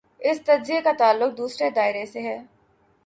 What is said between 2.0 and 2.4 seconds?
سے ہے۔